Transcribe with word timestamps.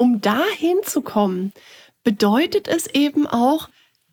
um 0.00 0.22
dahin 0.22 0.78
zu 0.82 1.02
kommen, 1.02 1.52
bedeutet 2.04 2.68
es 2.68 2.86
eben 2.86 3.26
auch, 3.26 3.68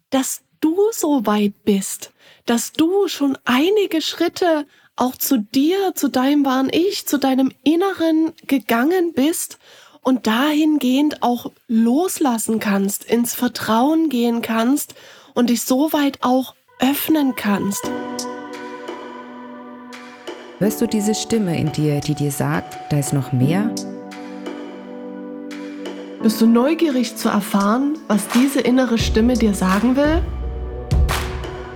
dass 0.09 0.41
du 0.59 0.75
so 0.91 1.25
weit 1.25 1.63
bist, 1.63 2.11
dass 2.45 2.73
du 2.73 3.07
schon 3.07 3.37
einige 3.45 4.01
Schritte 4.01 4.65
auch 4.97 5.15
zu 5.15 5.37
dir, 5.37 5.93
zu 5.95 6.09
deinem 6.09 6.43
wahren 6.43 6.69
Ich, 6.69 7.07
zu 7.07 7.17
deinem 7.17 7.53
Inneren 7.63 8.33
gegangen 8.47 9.13
bist 9.13 9.59
und 10.01 10.27
dahingehend 10.27 11.23
auch 11.23 11.51
loslassen 11.67 12.59
kannst, 12.59 13.05
ins 13.05 13.33
Vertrauen 13.33 14.09
gehen 14.09 14.41
kannst 14.41 14.93
und 15.35 15.49
dich 15.49 15.61
so 15.61 15.93
weit 15.93 16.19
auch 16.21 16.53
öffnen 16.79 17.35
kannst. 17.35 17.89
Hörst 20.59 20.81
du 20.81 20.87
diese 20.87 21.15
Stimme 21.15 21.57
in 21.57 21.71
dir, 21.71 22.01
die 22.01 22.15
dir 22.15 22.31
sagt, 22.31 22.91
da 22.91 22.99
ist 22.99 23.13
noch 23.13 23.31
mehr? 23.31 23.73
Bist 26.27 26.41
du 26.41 26.45
neugierig 26.45 27.15
zu 27.15 27.29
erfahren, 27.29 27.97
was 28.09 28.27
diese 28.27 28.59
innere 28.59 28.97
Stimme 28.97 29.35
dir 29.35 29.53
sagen 29.53 29.95
will? 29.95 30.21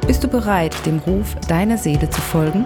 Bist 0.05 0.26
du 0.26 0.28
bereit, 0.28 0.76
dem 0.86 1.00
Ruf 1.00 1.36
deiner 1.48 1.78
Seele 1.78 2.09
zu 2.09 2.20
folgen? 2.20 2.66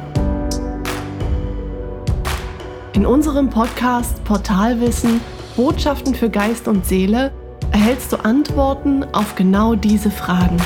In 2.93 3.05
unserem 3.05 3.51
Podcast 3.51 4.23
Portalwissen 4.23 5.21
Botschaften 5.55 6.15
für 6.15 6.31
Geist 6.31 6.67
und 6.67 6.87
Seele 6.87 7.31
erhältst 7.71 8.11
du 8.11 8.15
Antworten 8.17 9.03
auf 9.13 9.35
genau 9.35 9.75
diese 9.75 10.09
Fragen. 10.09 10.57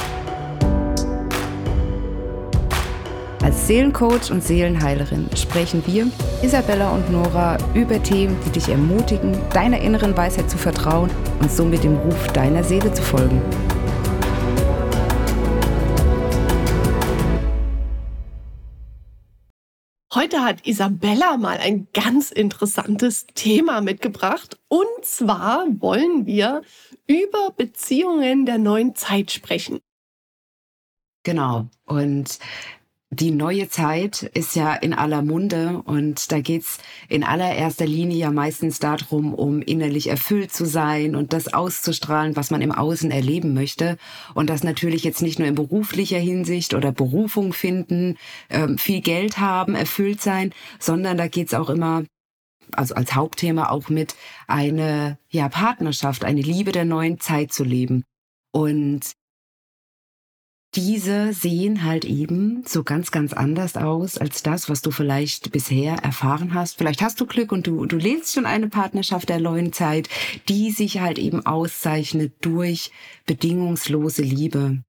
Als 3.50 3.66
Seelencoach 3.66 4.30
und 4.30 4.44
Seelenheilerin 4.44 5.28
sprechen 5.36 5.82
wir, 5.88 6.12
Isabella 6.44 6.92
und 6.92 7.10
Nora, 7.12 7.58
über 7.74 8.04
Themen, 8.04 8.38
die 8.46 8.52
dich 8.52 8.70
ermutigen, 8.70 9.36
deiner 9.52 9.82
inneren 9.82 10.16
Weisheit 10.16 10.52
zu 10.52 10.60
vertrauen 10.60 11.10
und 11.40 11.52
somit 11.52 11.84
dem 11.84 11.96
Ruf 11.96 12.28
deiner 12.28 12.64
Seele 12.64 12.94
zu 12.94 13.02
folgen. 13.02 13.42
Heute 20.14 20.44
hat 20.44 20.68
Isabella 20.68 21.38
mal 21.38 21.58
ein 21.58 21.88
ganz 21.92 22.30
interessantes 22.30 23.26
Thema 23.34 23.82
mitgebracht. 23.82 24.60
Und 24.68 24.86
zwar 25.02 25.66
wollen 25.80 26.28
wir 26.28 26.62
über 27.08 27.50
Beziehungen 27.58 28.46
der 28.46 28.60
neuen 28.60 28.94
Zeit 28.94 29.32
sprechen. 29.32 29.80
Genau. 31.24 31.68
Und 31.86 32.40
die 33.12 33.32
neue 33.32 33.68
Zeit 33.70 34.22
ist 34.22 34.56
ja 34.56 34.74
in 34.74 34.94
aller 34.94 35.24
Munde 35.24 35.82
und 35.84 36.32
da 36.32 36.42
geht's 36.42 36.78
in 37.08 37.24
allererster 37.24 37.88
Linie 37.88 38.18
ja 38.18 38.32
meistens 38.32 38.78
darum, 38.78 39.34
um 39.34 39.64
innerlich 39.64 40.08
erfüllt 40.08 40.54
zu 40.54 40.66
sein 40.66 41.16
und 41.16 41.34
das 41.34 41.52
auszustrahlen, 41.52 42.36
was 42.36 42.52
man 42.52 42.62
im 42.62 42.72
Außen 42.72 43.10
erleben 43.10 43.56
möchte. 43.56 43.98
Und 44.36 44.52
das 44.52 44.64
natürlich 44.64 45.04
jetzt 45.04 45.24
nicht 45.24 45.40
nur 45.40 45.48
in 45.48 45.56
beruflicher 45.56 46.20
Hinsicht 46.20 46.76
oder 46.76 46.92
Berufung 46.92 47.52
finden, 47.52 48.16
ähm, 48.52 48.78
viel 48.78 49.02
Geld 49.02 49.40
haben, 49.40 49.74
erfüllt 49.74 50.22
sein, 50.22 50.54
sondern 50.78 51.18
da 51.18 51.28
geht's 51.28 51.56
auch 51.56 51.72
immer 51.72 52.04
also 52.74 52.94
als 52.94 53.16
Hauptthema 53.16 53.72
auch 53.72 53.90
mit 53.90 54.16
eine 54.46 55.18
ja 55.30 55.50
Partnerschaft, 55.50 56.24
eine 56.24 56.42
Liebe 56.42 56.72
der 56.72 56.86
neuen 56.86 57.20
Zeit 57.20 57.52
zu 57.52 57.64
leben. 57.64 58.04
Und 58.52 59.14
diese 60.76 61.34
sehen 61.34 61.84
halt 61.84 62.06
eben 62.06 62.64
so 62.66 62.84
ganz, 62.84 63.10
ganz 63.10 63.34
anders 63.34 63.76
aus 63.76 64.18
als 64.18 64.44
das, 64.44 64.70
was 64.70 64.82
du 64.82 64.92
vielleicht 64.92 65.52
bisher 65.52 65.96
erfahren 65.96 66.54
hast. 66.54 66.78
Vielleicht 66.78 67.02
hast 67.02 67.20
du 67.20 67.26
Glück 67.26 67.52
und 67.52 67.66
du, 67.66 67.86
du 67.86 67.98
lebst 67.98 68.36
schon 68.36 68.46
eine 68.46 68.70
Partnerschaft 68.70 69.30
der 69.30 69.40
neuen 69.40 69.74
Zeit, 69.74 70.10
die 70.48 70.72
sich 70.72 71.00
halt 71.00 71.18
eben 71.18 71.46
auszeichnet 71.46 72.34
durch 72.42 72.92
bedingungslose 73.26 74.22
Liebe. 74.22 74.84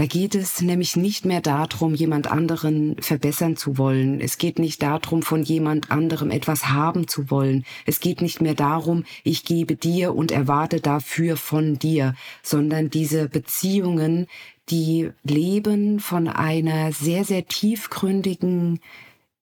Da 0.00 0.06
geht 0.06 0.34
es 0.34 0.62
nämlich 0.62 0.96
nicht 0.96 1.26
mehr 1.26 1.42
darum, 1.42 1.94
jemand 1.94 2.32
anderen 2.32 2.96
verbessern 3.02 3.58
zu 3.58 3.76
wollen. 3.76 4.22
Es 4.22 4.38
geht 4.38 4.58
nicht 4.58 4.82
darum, 4.82 5.20
von 5.22 5.42
jemand 5.42 5.90
anderem 5.90 6.30
etwas 6.30 6.68
haben 6.68 7.06
zu 7.06 7.30
wollen. 7.30 7.66
Es 7.84 8.00
geht 8.00 8.22
nicht 8.22 8.40
mehr 8.40 8.54
darum, 8.54 9.04
ich 9.24 9.44
gebe 9.44 9.76
dir 9.76 10.14
und 10.14 10.32
erwarte 10.32 10.80
dafür 10.80 11.36
von 11.36 11.78
dir, 11.78 12.14
sondern 12.42 12.88
diese 12.88 13.28
Beziehungen, 13.28 14.26
die 14.70 15.10
leben 15.22 16.00
von 16.00 16.28
einer 16.28 16.92
sehr, 16.92 17.24
sehr 17.24 17.46
tiefgründigen, 17.46 18.80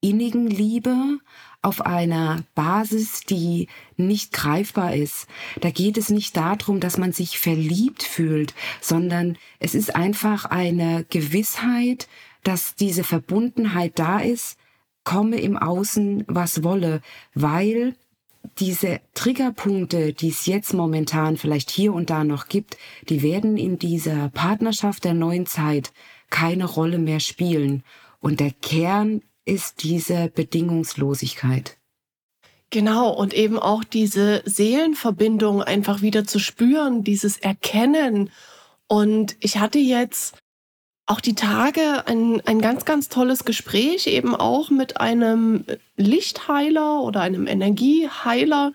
innigen 0.01 0.47
Liebe 0.47 1.19
auf 1.61 1.81
einer 1.85 2.45
Basis, 2.55 3.21
die 3.21 3.69
nicht 3.97 4.33
greifbar 4.33 4.95
ist. 4.95 5.27
Da 5.61 5.71
geht 5.71 5.99
es 5.99 6.09
nicht 6.09 6.37
darum, 6.37 6.81
dass 6.81 6.99
man 6.99 7.13
sich 7.13 7.39
verliebt 7.39 8.03
fühlt, 8.03 8.55
sondern 8.81 9.37
es 9.59 9.75
ist 9.75 9.95
einfach 9.95 10.45
eine 10.45 11.05
Gewissheit, 11.11 12.09
dass 12.45 12.77
diese 12.77 13.03
Verbundenheit 13.03 13.99
da 13.99 14.21
ist, 14.21 14.57
komme 15.05 15.41
im 15.41 15.57
Außen, 15.57 16.25
was 16.29 16.63
wolle, 16.63 17.01
weil 17.35 17.97
diese 18.61 19.01
Triggerpunkte, 19.15 20.13
die 20.13 20.29
es 20.29 20.47
jetzt 20.47 20.75
momentan 20.75 21.37
vielleicht 21.37 21.71
hier 21.71 21.93
und 21.93 22.11
da 22.11 22.25
noch 22.25 22.49
gibt, 22.49 22.77
die 23.09 23.23
werden 23.23 23.57
in 23.57 23.79
dieser 23.79 24.29
Partnerschaft 24.31 25.05
der 25.05 25.15
neuen 25.15 25.47
Zeit 25.47 25.93
keine 26.31 26.65
Rolle 26.65 26.99
mehr 26.99 27.21
spielen. 27.21 27.83
Und 28.21 28.41
der 28.41 28.51
Kern 28.51 29.23
ist 29.45 29.83
diese 29.83 30.29
Bedingungslosigkeit. 30.29 31.79
Genau, 32.71 33.11
und 33.11 33.33
eben 33.33 33.59
auch 33.59 33.83
diese 33.83 34.43
Seelenverbindung 34.45 35.63
einfach 35.63 36.03
wieder 36.03 36.25
zu 36.25 36.39
spüren, 36.39 37.03
dieses 37.03 37.39
Erkennen. 37.39 38.31
Und 38.89 39.37
ich 39.41 39.59
hatte 39.59 39.79
jetzt 39.79 40.37
auch 41.09 41.21
die 41.23 41.35
Tage 41.35 42.07
ein, 42.07 42.43
ein 42.47 42.61
ganz, 42.61 42.85
ganz 42.85 43.09
tolles 43.09 43.47
Gespräch, 43.47 44.07
eben 44.07 44.35
auch 44.35 44.69
mit 44.69 45.01
einem 45.01 45.65
Lichtheiler 45.97 47.01
oder 47.01 47.23
einem 47.23 47.47
Energieheiler, 47.47 48.73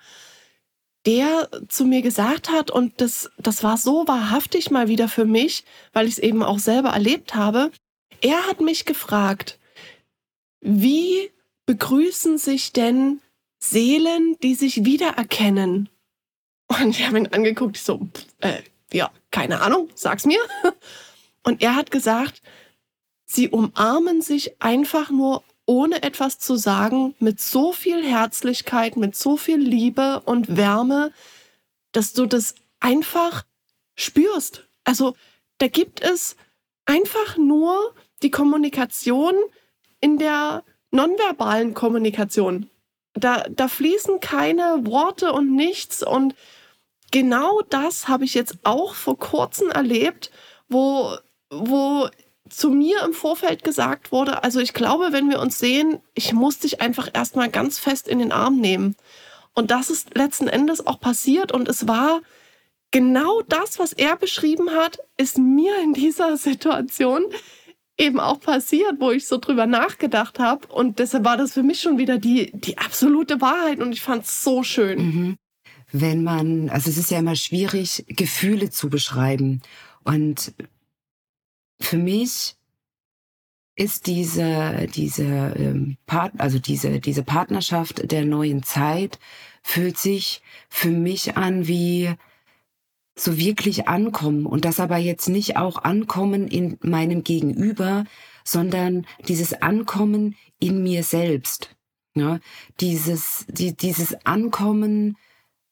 der 1.06 1.48
zu 1.70 1.86
mir 1.86 2.02
gesagt 2.02 2.50
hat, 2.50 2.72
und 2.72 3.00
das, 3.00 3.30
das 3.38 3.64
war 3.64 3.78
so 3.78 4.08
wahrhaftig 4.08 4.72
mal 4.72 4.88
wieder 4.88 5.10
für 5.10 5.26
mich, 5.26 5.64
weil 5.92 6.08
ich 6.08 6.14
es 6.14 6.20
eben 6.20 6.42
auch 6.42 6.58
selber 6.58 6.90
erlebt 6.90 7.36
habe. 7.36 7.72
Er 8.22 8.48
hat 8.48 8.62
mich 8.62 8.86
gefragt, 8.86 9.60
wie 10.60 11.30
begrüßen 11.68 12.40
sich 12.40 12.74
denn 12.74 13.22
Seelen, 13.60 14.38
die 14.42 14.56
sich 14.56 14.86
wiedererkennen? 14.86 15.88
Und 16.68 16.90
ich 16.90 17.06
habe 17.06 17.20
ihn 17.20 17.28
angeguckt, 17.28 17.78
ich 17.78 17.84
so, 17.84 18.08
äh, 18.40 18.64
ja, 18.92 19.12
keine 19.30 19.62
Ahnung, 19.62 19.90
sag's 19.94 20.26
mir. 20.26 20.40
Und 21.44 21.62
er 21.62 21.76
hat 21.76 21.92
gesagt, 21.92 22.42
sie 23.26 23.50
umarmen 23.50 24.22
sich 24.22 24.62
einfach 24.62 25.10
nur 25.10 25.44
ohne 25.66 26.04
etwas 26.04 26.40
zu 26.40 26.56
sagen, 26.56 27.16
mit 27.20 27.40
so 27.40 27.72
viel 27.72 28.04
Herzlichkeit, 28.04 28.98
mit 28.98 29.16
so 29.16 29.38
viel 29.38 29.58
Liebe 29.58 30.22
und 30.26 30.58
Wärme, 30.58 31.12
dass 31.92 32.14
du 32.14 32.26
das 32.26 32.56
einfach 32.80 33.46
spürst. 33.96 34.68
Also 34.84 35.16
da 35.60 35.68
gibt 35.68 36.02
es 36.02 36.36
einfach 36.86 37.38
nur 37.38 37.96
die 38.24 38.32
Kommunikation 38.32 39.36
in 40.02 40.18
der 40.18 40.64
nonverbalen 40.92 41.74
Kommunikation. 41.74 42.70
Da, 43.14 43.46
da 43.50 43.68
fließen 43.68 44.20
keine 44.20 44.86
Worte 44.86 45.32
und 45.32 45.56
nichts. 45.56 46.04
Und 46.04 46.36
genau 47.12 47.62
das 47.70 48.08
habe 48.08 48.26
ich 48.26 48.34
jetzt 48.34 48.58
auch 48.64 48.96
vor 48.96 49.18
kurzem 49.18 49.70
erlebt, 49.70 50.32
wo 50.68 51.16
wo 51.60 52.08
zu 52.50 52.70
mir 52.70 53.02
im 53.04 53.14
Vorfeld 53.14 53.64
gesagt 53.64 54.12
wurde, 54.12 54.44
also 54.44 54.60
ich 54.60 54.74
glaube, 54.74 55.10
wenn 55.12 55.30
wir 55.30 55.40
uns 55.40 55.60
sehen, 55.60 56.00
ich 56.14 56.34
muss 56.34 56.60
dich 56.60 56.82
einfach 56.82 57.10
erstmal 57.14 57.50
ganz 57.50 57.80
fest 57.80 58.08
in 58.08 58.20
den 58.20 58.32
Arm 58.32 58.60
nehmen. 58.60 58.96
Und 59.54 59.72
das 59.72 59.90
ist 59.90 60.16
letzten 60.16 60.48
Endes 60.48 60.86
auch 60.86 61.00
passiert 61.00 61.52
und 61.52 61.68
es 61.68 61.88
war 61.88 62.22
genau 62.92 63.42
das, 63.42 63.80
was 63.80 63.94
er 63.94 64.16
beschrieben 64.16 64.72
hat, 64.72 65.00
ist 65.18 65.38
mir 65.38 65.74
in 65.84 65.94
dieser 65.94 66.38
Situation 66.38 67.24
eben 67.98 68.20
auch 68.20 68.40
passiert, 68.40 68.96
wo 69.00 69.12
ich 69.12 69.28
so 69.28 69.38
drüber 69.38 69.66
nachgedacht 69.66 70.40
habe. 70.40 70.68
Und 70.68 71.00
deshalb 71.00 71.26
war 71.26 71.38
das 71.38 71.54
für 71.54 71.64
mich 71.64 71.82
schon 71.82 71.98
wieder 71.98 72.18
die, 72.18 72.52
die 72.54 72.78
absolute 72.78 73.42
Wahrheit 73.42 73.80
und 73.80 73.92
ich 73.92 74.02
fand 74.02 74.24
es 74.24 74.44
so 74.44 74.64
schön. 74.64 75.00
Mhm. 75.00 75.36
Wenn 75.92 76.24
man, 76.24 76.70
also 76.70 76.90
es 76.90 76.98
ist 76.98 77.12
ja 77.12 77.20
immer 77.20 77.36
schwierig, 77.36 78.04
Gefühle 78.08 78.72
zu 78.72 78.90
beschreiben. 78.90 79.62
Und 80.04 80.54
für 81.86 81.98
mich 81.98 82.56
ist 83.76 84.08
diese, 84.08 84.88
diese, 84.94 85.24
ähm, 85.24 85.98
also 86.38 86.60
diese, 86.60 87.00
diese 87.00 87.24
Partnerschaft 87.24 88.12
der 88.12 88.26
neuen 88.26 88.64
Zeit 88.64 89.20
fühlt 89.64 89.98
sich 89.98 90.42
für 90.70 90.90
mich 90.92 91.38
an 91.38 91.68
wie 91.68 92.14
so 93.16 93.38
wirklich 93.38 93.88
ankommen 93.88 94.46
und 94.46 94.66
das 94.66 94.80
aber 94.80 94.98
jetzt 94.98 95.30
nicht 95.30 95.58
auch 95.58 95.84
ankommen 95.84 96.48
in 96.48 96.78
meinem 96.82 97.24
Gegenüber, 97.24 98.06
sondern 98.44 99.06
dieses 99.28 99.62
Ankommen 99.62 100.36
in 100.60 100.84
mir 100.84 101.04
selbst. 101.04 101.76
Ja, 102.16 102.40
dieses, 102.80 103.46
die, 103.48 103.76
dieses 103.76 104.26
Ankommen 104.26 105.18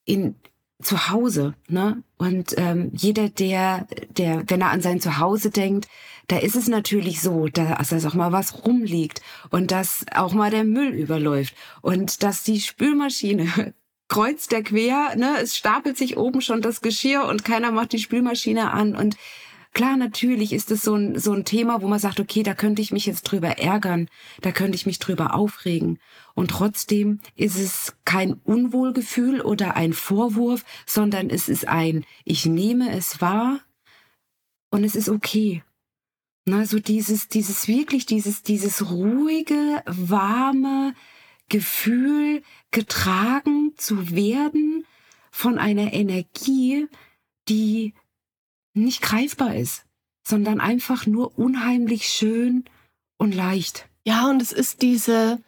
in, 0.05 0.35
zu 0.81 1.09
Hause, 1.09 1.53
ne? 1.67 2.03
Und 2.17 2.55
ähm, 2.57 2.91
jeder, 2.93 3.29
der, 3.29 3.87
der, 4.09 4.43
wenn 4.47 4.61
er 4.61 4.71
an 4.71 4.81
sein 4.81 4.99
Zuhause 4.99 5.49
denkt, 5.49 5.87
da 6.27 6.37
ist 6.37 6.55
es 6.55 6.67
natürlich 6.67 7.21
so, 7.21 7.47
dass, 7.47 7.89
dass 7.89 8.05
auch 8.05 8.13
mal 8.13 8.31
was 8.31 8.65
rumliegt 8.65 9.21
und 9.49 9.71
dass 9.71 10.05
auch 10.13 10.33
mal 10.33 10.51
der 10.51 10.63
Müll 10.63 10.93
überläuft 10.93 11.55
und 11.81 12.23
dass 12.23 12.43
die 12.43 12.61
Spülmaschine 12.61 13.73
kreuzt 14.07 14.51
der 14.51 14.63
quer, 14.63 15.15
ne? 15.15 15.37
Es 15.41 15.57
stapelt 15.57 15.97
sich 15.97 16.17
oben 16.17 16.41
schon 16.41 16.61
das 16.61 16.81
Geschirr 16.81 17.25
und 17.25 17.45
keiner 17.45 17.71
macht 17.71 17.93
die 17.93 17.99
Spülmaschine 17.99 18.71
an 18.71 18.95
und 18.95 19.17
Klar, 19.73 19.95
natürlich 19.95 20.51
ist 20.51 20.69
es 20.69 20.81
so 20.81 20.95
ein, 20.95 21.17
so 21.17 21.31
ein 21.31 21.45
Thema, 21.45 21.81
wo 21.81 21.87
man 21.87 21.99
sagt, 21.99 22.19
okay, 22.19 22.43
da 22.43 22.53
könnte 22.53 22.81
ich 22.81 22.91
mich 22.91 23.05
jetzt 23.05 23.23
drüber 23.23 23.57
ärgern, 23.57 24.09
da 24.41 24.51
könnte 24.51 24.75
ich 24.75 24.85
mich 24.85 24.99
drüber 24.99 25.33
aufregen. 25.33 25.97
Und 26.35 26.51
trotzdem 26.51 27.21
ist 27.35 27.57
es 27.57 27.95
kein 28.03 28.33
Unwohlgefühl 28.33 29.39
oder 29.39 29.77
ein 29.77 29.93
Vorwurf, 29.93 30.65
sondern 30.85 31.29
es 31.29 31.47
ist 31.47 31.69
ein, 31.69 32.05
ich 32.25 32.45
nehme 32.45 32.91
es 32.91 33.21
wahr 33.21 33.61
und 34.71 34.83
es 34.83 34.95
ist 34.95 35.07
okay. 35.07 35.63
Na, 36.45 36.65
so 36.65 36.79
dieses, 36.79 37.29
dieses 37.29 37.67
wirklich, 37.69 38.05
dieses, 38.05 38.43
dieses 38.43 38.89
ruhige, 38.89 39.83
warme 39.85 40.93
Gefühl, 41.47 42.41
getragen 42.71 43.73
zu 43.77 44.11
werden 44.13 44.85
von 45.31 45.57
einer 45.57 45.93
Energie, 45.93 46.87
die 47.47 47.93
nicht 48.73 49.01
greifbar 49.01 49.55
ist, 49.55 49.85
sondern 50.23 50.59
einfach 50.59 51.05
nur 51.05 51.37
unheimlich 51.37 52.07
schön 52.07 52.65
und 53.17 53.35
leicht. 53.35 53.87
Ja, 54.03 54.29
und 54.29 54.41
es 54.41 54.51
ist 54.51 54.81
diese, 54.81 55.39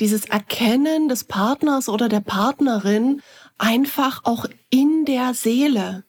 dieses 0.00 0.24
Erkennen 0.26 1.08
des 1.08 1.24
Partners 1.24 1.88
oder 1.88 2.08
der 2.08 2.20
Partnerin 2.20 3.22
einfach 3.58 4.24
auch 4.24 4.46
in 4.70 5.04
der 5.04 5.34
Seele. 5.34 6.04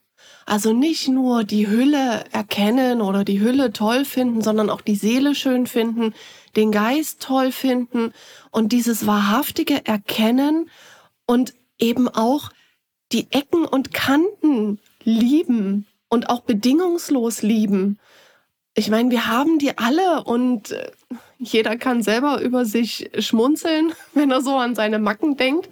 Also 0.45 0.73
nicht 0.73 1.07
nur 1.07 1.45
die 1.45 1.67
Hülle 1.67 2.25
erkennen 2.31 3.01
oder 3.01 3.23
die 3.23 3.39
Hülle 3.39 3.71
toll 3.71 4.03
finden, 4.03 4.41
sondern 4.41 4.69
auch 4.69 4.81
die 4.81 4.95
Seele 4.95 5.35
schön 5.35 5.67
finden, 5.67 6.13
den 6.55 6.71
Geist 6.71 7.21
toll 7.21 7.51
finden 7.51 8.11
und 8.51 8.73
dieses 8.73 9.07
wahrhaftige 9.07 9.85
Erkennen 9.85 10.69
und 11.25 11.53
eben 11.79 12.09
auch 12.09 12.49
die 13.13 13.31
Ecken 13.31 13.65
und 13.65 13.93
Kanten 13.93 14.79
lieben 15.03 15.87
und 16.13 16.29
auch 16.29 16.41
bedingungslos 16.41 17.41
lieben. 17.41 17.97
Ich 18.75 18.91
meine, 18.91 19.09
wir 19.09 19.25
haben 19.25 19.57
die 19.57 19.79
alle 19.79 20.23
und 20.23 20.69
äh, 20.69 20.91
jeder 21.39 21.75
kann 21.75 22.03
selber 22.03 22.39
über 22.39 22.65
sich 22.65 23.09
schmunzeln, 23.17 23.93
wenn 24.13 24.29
er 24.29 24.41
so 24.41 24.55
an 24.55 24.75
seine 24.75 24.99
Macken 24.99 25.37
denkt. 25.37 25.69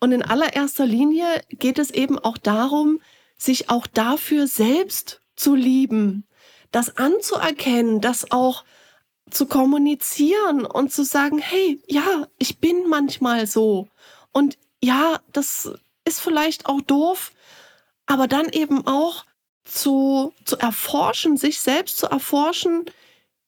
Und 0.00 0.10
in 0.10 0.24
allererster 0.24 0.84
Linie 0.84 1.26
geht 1.48 1.78
es 1.78 1.92
eben 1.92 2.18
auch 2.18 2.38
darum, 2.38 3.00
sich 3.36 3.70
auch 3.70 3.86
dafür 3.86 4.48
selbst 4.48 5.20
zu 5.36 5.54
lieben, 5.54 6.26
das 6.72 6.96
anzuerkennen, 6.96 8.00
das 8.00 8.32
auch 8.32 8.64
zu 9.30 9.46
kommunizieren 9.46 10.66
und 10.66 10.92
zu 10.92 11.04
sagen, 11.04 11.38
hey, 11.38 11.80
ja, 11.86 12.26
ich 12.38 12.58
bin 12.58 12.88
manchmal 12.88 13.46
so. 13.46 13.86
Und 14.32 14.58
ja, 14.82 15.20
das 15.32 15.70
ist 16.04 16.20
vielleicht 16.20 16.66
auch 16.66 16.80
doof, 16.80 17.30
aber 18.06 18.26
dann 18.26 18.48
eben 18.48 18.88
auch 18.88 19.24
zu, 19.64 20.32
zu 20.44 20.58
erforschen, 20.58 21.36
sich 21.36 21.60
selbst 21.60 21.98
zu 21.98 22.06
erforschen, 22.06 22.84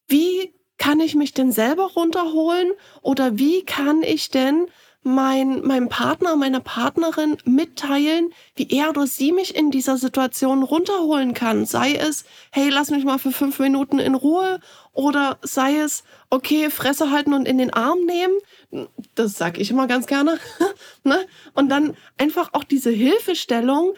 wie 0.09 0.55
kann 0.79 1.01
ich 1.01 1.15
mich 1.15 1.33
denn 1.33 1.53
selber 1.53 1.93
runterholen 1.93 2.73
oder 3.03 3.39
wie 3.39 3.65
kann 3.65 4.03
ich 4.03 4.31
denn 4.31 4.67
mein, 5.05 5.61
meinem 5.61 5.91
Partner, 5.91 6.35
meiner 6.35 6.61
Partnerin 6.61 7.37
mitteilen, 7.45 8.33
wie 8.57 8.69
er 8.71 8.89
oder 8.89 9.07
sie 9.07 9.33
mich 9.33 9.55
in 9.55 9.71
dieser 9.71 9.99
Situation 9.99 10.63
runterholen 10.63 11.35
kann. 11.35 11.67
Sei 11.67 11.95
es, 11.95 12.25
hey, 12.51 12.71
lass 12.71 12.91
mich 12.91 13.05
mal 13.05 13.19
für 13.19 13.31
fünf 13.31 13.59
Minuten 13.59 13.99
in 13.99 14.15
Ruhe 14.15 14.61
oder 14.93 15.39
sei 15.43 15.77
es, 15.77 16.05
okay, 16.31 16.71
Fresse 16.71 17.11
halten 17.11 17.35
und 17.35 17.47
in 17.47 17.59
den 17.59 17.73
Arm 17.73 18.01
nehmen. 18.07 18.89
Das 19.15 19.35
sage 19.35 19.61
ich 19.61 19.71
immer 19.71 19.87
ganz 19.87 20.07
gerne. 20.07 20.39
ne? 21.05 21.27
Und 21.53 21.69
dann 21.69 21.97
einfach 22.17 22.55
auch 22.55 22.65
diese 22.65 22.91
Hilfestellung, 22.91 23.95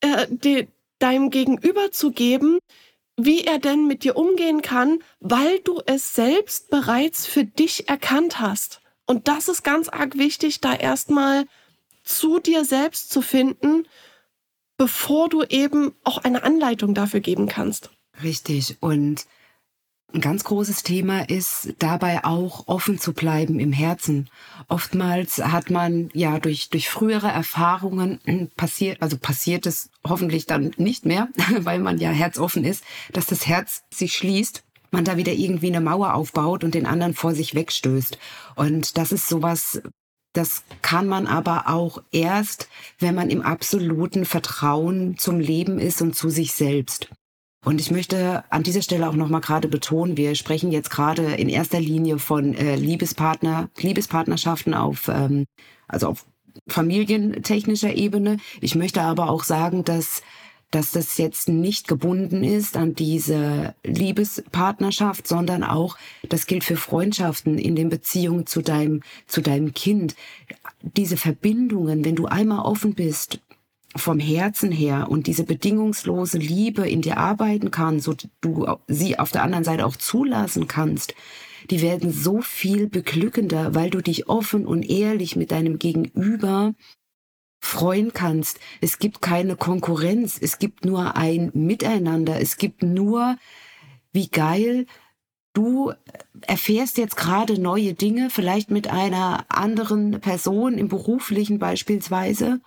äh, 0.00 0.26
die, 0.28 0.68
deinem 1.02 1.30
Gegenüber 1.30 1.90
zu 1.90 2.12
geben, 2.12 2.58
wie 3.16 3.44
er 3.44 3.58
denn 3.58 3.86
mit 3.86 4.04
dir 4.04 4.16
umgehen 4.16 4.62
kann, 4.62 5.00
weil 5.20 5.58
du 5.60 5.80
es 5.86 6.14
selbst 6.14 6.70
bereits 6.70 7.26
für 7.26 7.44
dich 7.44 7.88
erkannt 7.88 8.40
hast. 8.40 8.80
Und 9.06 9.28
das 9.28 9.48
ist 9.48 9.62
ganz 9.62 9.88
arg 9.88 10.16
wichtig, 10.16 10.60
da 10.60 10.74
erstmal 10.74 11.46
zu 12.04 12.38
dir 12.38 12.64
selbst 12.64 13.10
zu 13.10 13.20
finden, 13.22 13.86
bevor 14.76 15.28
du 15.28 15.42
eben 15.44 15.94
auch 16.04 16.18
eine 16.18 16.42
Anleitung 16.42 16.94
dafür 16.94 17.20
geben 17.20 17.46
kannst. 17.46 17.90
Richtig. 18.22 18.78
Und 18.80 19.26
ein 20.14 20.20
ganz 20.20 20.44
großes 20.44 20.82
Thema 20.82 21.28
ist 21.28 21.74
dabei 21.78 22.24
auch 22.24 22.68
offen 22.68 22.98
zu 22.98 23.12
bleiben 23.12 23.58
im 23.58 23.72
Herzen. 23.72 24.28
Oftmals 24.68 25.38
hat 25.38 25.70
man 25.70 26.10
ja 26.12 26.38
durch, 26.38 26.70
durch 26.70 26.88
frühere 26.88 27.28
Erfahrungen 27.28 28.20
passiert, 28.56 29.00
also 29.00 29.16
passiert 29.16 29.66
es 29.66 29.90
hoffentlich 30.06 30.46
dann 30.46 30.72
nicht 30.76 31.06
mehr, 31.06 31.28
weil 31.58 31.78
man 31.78 31.98
ja 31.98 32.10
herzoffen 32.10 32.64
ist, 32.64 32.84
dass 33.12 33.26
das 33.26 33.46
Herz 33.46 33.82
sich 33.90 34.14
schließt 34.14 34.64
man 34.92 35.04
da 35.06 35.16
wieder 35.16 35.32
irgendwie 35.32 35.68
eine 35.68 35.80
Mauer 35.80 36.14
aufbaut 36.14 36.64
und 36.64 36.74
den 36.74 36.84
anderen 36.84 37.14
vor 37.14 37.34
sich 37.34 37.54
wegstößt. 37.54 38.18
Und 38.56 38.98
das 38.98 39.10
ist 39.10 39.26
sowas, 39.26 39.80
das 40.34 40.64
kann 40.82 41.06
man 41.06 41.26
aber 41.26 41.68
auch 41.68 42.02
erst, 42.12 42.68
wenn 42.98 43.14
man 43.14 43.30
im 43.30 43.42
absoluten 43.42 44.24
Vertrauen 44.24 45.16
zum 45.18 45.40
Leben 45.40 45.78
ist 45.78 46.02
und 46.02 46.14
zu 46.14 46.28
sich 46.28 46.52
selbst. 46.52 47.08
Und 47.64 47.80
ich 47.80 47.90
möchte 47.90 48.44
an 48.50 48.64
dieser 48.64 48.82
Stelle 48.82 49.08
auch 49.08 49.14
nochmal 49.14 49.40
gerade 49.40 49.68
betonen, 49.68 50.16
wir 50.16 50.34
sprechen 50.34 50.72
jetzt 50.72 50.90
gerade 50.90 51.34
in 51.34 51.48
erster 51.48 51.80
Linie 51.80 52.18
von 52.18 52.54
äh, 52.54 52.74
Liebespartner, 52.74 53.70
Liebespartnerschaften 53.78 54.74
auf, 54.74 55.08
ähm, 55.08 55.46
also 55.86 56.08
auf 56.08 56.26
familientechnischer 56.66 57.94
Ebene. 57.94 58.38
Ich 58.60 58.74
möchte 58.74 59.02
aber 59.02 59.30
auch 59.30 59.44
sagen, 59.44 59.84
dass 59.84 60.22
dass 60.72 60.90
das 60.90 61.18
jetzt 61.18 61.50
nicht 61.50 61.86
gebunden 61.86 62.42
ist 62.42 62.78
an 62.78 62.94
diese 62.94 63.74
Liebespartnerschaft, 63.84 65.28
sondern 65.28 65.64
auch, 65.64 65.98
das 66.28 66.46
gilt 66.46 66.64
für 66.64 66.78
Freundschaften 66.78 67.58
in 67.58 67.76
den 67.76 67.90
Beziehungen 67.90 68.46
zu 68.46 68.62
deinem, 68.62 69.02
zu 69.26 69.42
deinem 69.42 69.74
Kind. 69.74 70.16
Diese 70.80 71.18
Verbindungen, 71.18 72.06
wenn 72.06 72.16
du 72.16 72.24
einmal 72.24 72.60
offen 72.60 72.94
bist 72.94 73.38
vom 73.94 74.18
Herzen 74.18 74.72
her 74.72 75.08
und 75.10 75.26
diese 75.26 75.44
bedingungslose 75.44 76.38
Liebe 76.38 76.88
in 76.88 77.02
dir 77.02 77.18
arbeiten 77.18 77.70
kann, 77.70 78.00
so 78.00 78.14
du 78.40 78.66
sie 78.88 79.18
auf 79.18 79.32
der 79.32 79.42
anderen 79.42 79.64
Seite 79.64 79.86
auch 79.86 79.96
zulassen 79.96 80.66
kannst, 80.66 81.14
die 81.70 81.82
werden 81.82 82.12
so 82.12 82.40
viel 82.40 82.88
beglückender, 82.88 83.74
weil 83.74 83.90
du 83.90 84.00
dich 84.00 84.28
offen 84.28 84.66
und 84.66 84.88
ehrlich 84.88 85.36
mit 85.36 85.52
deinem 85.52 85.78
Gegenüber 85.78 86.74
freuen 87.60 88.12
kannst. 88.12 88.58
Es 88.80 88.98
gibt 88.98 89.22
keine 89.22 89.56
Konkurrenz, 89.56 90.38
es 90.40 90.58
gibt 90.58 90.84
nur 90.84 91.16
ein 91.16 91.50
Miteinander, 91.54 92.40
es 92.40 92.56
gibt 92.56 92.82
nur, 92.82 93.36
wie 94.12 94.28
geil, 94.28 94.86
du 95.52 95.92
erfährst 96.40 96.98
jetzt 96.98 97.16
gerade 97.16 97.60
neue 97.60 97.94
Dinge, 97.94 98.30
vielleicht 98.30 98.70
mit 98.70 98.88
einer 98.88 99.44
anderen 99.48 100.20
Person 100.20 100.76
im 100.76 100.88
beruflichen 100.88 101.58
beispielsweise 101.58 102.60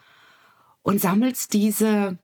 und 0.86 1.01
sammelst 1.01 1.54
diese, 1.54 2.20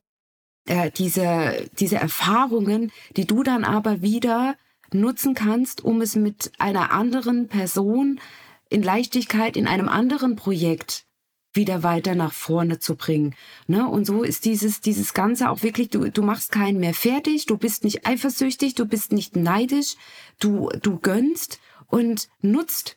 äh, 0.66 0.92
diese, 0.92 1.68
diese 1.80 1.96
Erfahrungen, 1.96 2.92
die 3.16 3.26
du 3.26 3.42
dann 3.42 3.64
aber 3.64 4.02
wieder 4.02 4.56
nutzen 4.92 5.34
kannst, 5.34 5.84
um 5.84 6.00
es 6.00 6.14
mit 6.14 6.52
einer 6.58 6.92
anderen 6.92 7.48
Person 7.48 8.20
in 8.70 8.82
Leichtigkeit 8.82 9.56
in 9.56 9.66
einem 9.66 9.88
anderen 9.88 10.36
Projekt 10.36 11.06
wieder 11.52 11.82
weiter 11.82 12.14
nach 12.14 12.32
vorne 12.32 12.78
zu 12.78 12.94
bringen. 12.94 13.34
Ne? 13.66 13.86
Und 13.86 14.06
so 14.06 14.22
ist 14.22 14.44
dieses, 14.44 14.80
dieses 14.80 15.12
Ganze 15.12 15.50
auch 15.50 15.64
wirklich, 15.64 15.90
du, 15.90 16.08
du 16.08 16.22
machst 16.22 16.52
keinen 16.52 16.78
mehr 16.78 16.94
fertig, 16.94 17.46
du 17.46 17.58
bist 17.58 17.82
nicht 17.82 18.06
eifersüchtig, 18.06 18.76
du 18.76 18.86
bist 18.86 19.10
nicht 19.10 19.34
neidisch, 19.34 19.96
du, 20.38 20.68
du 20.80 21.00
gönnst 21.00 21.58
und 21.88 22.28
nutzt 22.40 22.96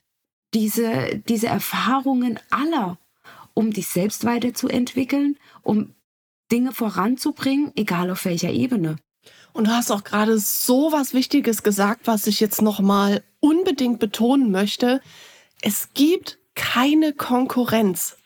diese, 0.54 1.22
diese 1.28 1.48
Erfahrungen 1.48 2.40
aller 2.52 3.00
um 3.56 3.72
dich 3.72 3.88
selbst 3.88 4.24
weiterzuentwickeln, 4.26 5.40
um 5.64 5.96
Dinge 6.52 6.72
voranzubringen, 6.72 7.72
egal 7.76 8.12
auf 8.12 8.26
welcher 8.26 8.52
Ebene. 8.52 8.98
Und 9.54 9.68
du 9.68 9.72
hast 9.72 9.90
auch 9.90 10.04
gerade 10.04 10.38
so 10.38 10.92
was 10.92 11.16
Wichtiges 11.16 11.64
gesagt, 11.64 12.06
was 12.06 12.28
ich 12.28 12.40
jetzt 12.40 12.62
nochmal 12.62 13.24
unbedingt 13.40 14.00
betonen 14.00 14.52
möchte. 14.52 15.02
Es 15.62 15.94
gibt 15.94 16.38
keine 16.54 17.14
Konkurrenz. 17.14 18.18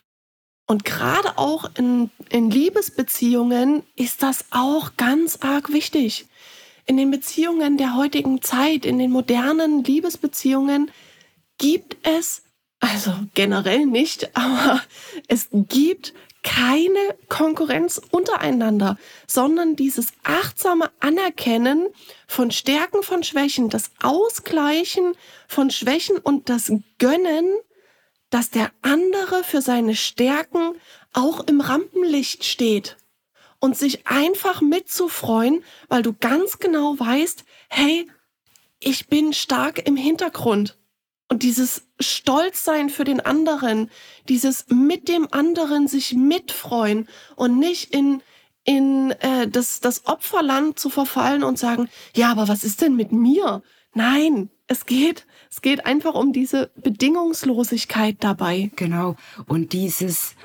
Und 0.66 0.86
gerade 0.86 1.38
auch 1.38 1.70
in, 1.78 2.12
in 2.30 2.52
Liebesbeziehungen 2.52 3.84
ist 3.96 4.22
das 4.24 4.46
auch 4.52 4.98
ganz 4.98 5.38
arg 5.42 5.72
wichtig. 5.72 6.28
In 6.86 6.98
den 6.98 7.12
Beziehungen 7.12 7.78
der 7.78 7.96
heutigen 7.96 8.42
Zeit, 8.42 8.86
in 8.86 8.98
den 9.00 9.12
modernen 9.12 9.84
Liebesbeziehungen 9.84 10.92
gibt 11.60 11.98
es 12.02 12.44
also 12.80 13.14
generell 13.34 13.86
nicht, 13.86 14.30
aber 14.36 14.82
es 15.28 15.50
gibt 15.52 16.14
keine 16.42 17.18
Konkurrenz 17.28 18.02
untereinander, 18.12 18.98
sondern 19.28 19.76
dieses 19.76 20.14
achtsame 20.24 20.90
Anerkennen 21.00 21.88
von 22.28 22.52
Stärken, 22.52 23.04
von 23.04 23.24
Schwächen, 23.24 23.70
das 23.70 23.92
Ausgleichen 24.02 25.14
von 25.48 25.70
Schwächen 25.70 26.18
und 26.18 26.50
das 26.50 26.72
Gönnen, 26.98 27.58
dass 28.30 28.52
der 28.52 28.72
andere 28.82 29.44
für 29.44 29.62
seine 29.62 29.96
Stärken 29.96 30.76
auch 31.14 31.42
im 31.42 31.60
Rampenlicht 31.60 32.46
steht 32.46 32.98
und 33.60 33.78
sich 33.78 34.08
einfach 34.08 34.62
mitzufreuen, 34.62 35.64
weil 35.90 36.04
du 36.04 36.14
ganz 36.14 36.60
genau 36.60 36.98
weißt, 36.98 37.44
hey, 37.70 38.10
ich 38.80 39.08
bin 39.08 39.34
stark 39.34 39.86
im 39.86 39.98
Hintergrund. 39.98 40.79
Und 41.30 41.44
dieses 41.44 41.84
Stolzsein 42.00 42.90
für 42.90 43.04
den 43.04 43.20
anderen, 43.20 43.90
dieses 44.28 44.66
mit 44.70 45.08
dem 45.08 45.28
anderen 45.32 45.88
sich 45.88 46.16
mitfreuen 46.16 47.08
und 47.36 47.60
nicht 47.60 47.94
in, 47.94 48.24
in 48.64 49.12
äh, 49.20 49.48
das, 49.48 49.80
das 49.80 50.08
Opferland 50.08 50.80
zu 50.80 50.90
verfallen 50.90 51.44
und 51.44 51.60
sagen, 51.60 51.88
ja, 52.16 52.32
aber 52.32 52.48
was 52.48 52.64
ist 52.64 52.82
denn 52.82 52.96
mit 52.96 53.12
mir? 53.12 53.62
Nein, 53.94 54.50
es 54.66 54.88
geht, 54.88 55.28
es 55.52 55.62
geht 55.62 55.86
einfach 55.86 56.16
um 56.16 56.34
diese 56.34 56.72
Bedingungslosigkeit 56.76 58.18
dabei. 58.20 58.72
Genau. 58.76 59.16
Und 59.48 59.74
dieses 59.74 60.36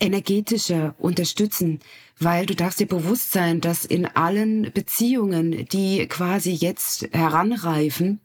energetische 0.00 0.94
Unterstützen, 0.98 1.80
weil 2.18 2.46
du 2.46 2.54
darfst 2.54 2.80
dir 2.80 2.86
bewusst 2.86 3.32
sein, 3.32 3.60
dass 3.60 3.84
in 3.84 4.06
allen 4.06 4.72
Beziehungen, 4.72 5.66
die 5.68 6.06
quasi 6.06 6.50
jetzt 6.50 7.08
heranreifen, 7.12 8.20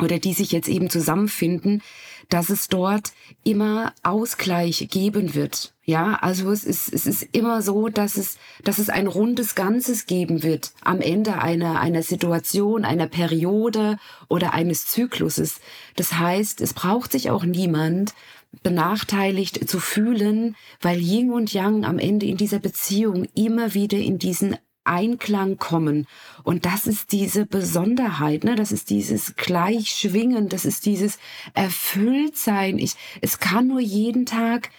oder 0.00 0.18
die 0.18 0.34
sich 0.34 0.50
jetzt 0.52 0.68
eben 0.68 0.90
zusammenfinden, 0.90 1.82
dass 2.28 2.50
es 2.50 2.68
dort 2.68 3.12
immer 3.44 3.92
Ausgleich 4.02 4.88
geben 4.90 5.34
wird. 5.34 5.72
Ja, 5.84 6.14
also 6.22 6.50
es 6.50 6.64
ist, 6.64 6.92
es 6.92 7.06
ist 7.06 7.22
immer 7.32 7.60
so, 7.60 7.88
dass 7.88 8.16
es, 8.16 8.38
dass 8.64 8.78
es 8.78 8.88
ein 8.88 9.06
rundes 9.06 9.54
Ganzes 9.54 10.06
geben 10.06 10.42
wird 10.42 10.72
am 10.82 11.00
Ende 11.00 11.38
einer, 11.40 11.78
einer 11.80 12.02
Situation, 12.02 12.84
einer 12.84 13.06
Periode 13.06 13.98
oder 14.28 14.54
eines 14.54 14.86
Zykluses. 14.86 15.60
Das 15.96 16.14
heißt, 16.14 16.60
es 16.62 16.72
braucht 16.72 17.12
sich 17.12 17.30
auch 17.30 17.44
niemand 17.44 18.14
benachteiligt 18.62 19.68
zu 19.68 19.80
fühlen, 19.80 20.56
weil 20.80 20.98
Yin 21.00 21.30
und 21.30 21.52
Yang 21.52 21.84
am 21.84 21.98
Ende 21.98 22.26
in 22.26 22.36
dieser 22.36 22.60
Beziehung 22.60 23.26
immer 23.34 23.74
wieder 23.74 23.98
in 23.98 24.18
diesen 24.18 24.56
Einklang 24.84 25.56
kommen. 25.58 26.06
Und 26.42 26.66
das 26.66 26.86
ist 26.86 27.12
diese 27.12 27.46
Besonderheit, 27.46 28.44
ne? 28.44 28.54
Das 28.54 28.72
ist 28.72 28.90
dieses 28.90 29.36
Gleichschwingen, 29.36 30.48
das 30.48 30.64
ist 30.64 30.86
dieses 30.86 31.18
Erfülltsein. 31.54 32.78
Ich, 32.78 32.94
es 33.20 33.38
kann 33.38 33.66
nur 33.66 33.80
jeden 33.80 34.26
Tag 34.26 34.70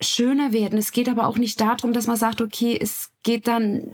schöner 0.00 0.52
werden. 0.52 0.78
Es 0.78 0.92
geht 0.92 1.08
aber 1.08 1.26
auch 1.26 1.38
nicht 1.38 1.60
darum, 1.60 1.92
dass 1.92 2.06
man 2.06 2.16
sagt, 2.16 2.40
okay, 2.40 2.78
es 2.80 3.10
geht 3.22 3.48
dann, 3.48 3.92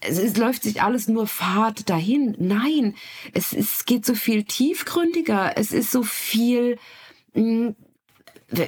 es, 0.00 0.18
es 0.18 0.36
läuft 0.36 0.62
sich 0.62 0.82
alles 0.82 1.08
nur 1.08 1.26
fad 1.26 1.88
dahin. 1.88 2.36
Nein, 2.38 2.94
es, 3.32 3.52
es 3.52 3.84
geht 3.84 4.04
so 4.04 4.14
viel 4.14 4.44
tiefgründiger. 4.44 5.56
Es 5.56 5.72
ist 5.72 5.90
so 5.90 6.02
viel, 6.02 6.78
mh, 7.34 7.42
hm, 7.42 7.76